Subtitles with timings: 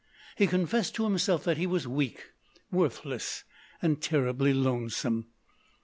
[0.35, 2.31] He confessed to himself that he was weak,
[2.71, 3.43] worthless
[3.83, 5.27] and terribly lonesome.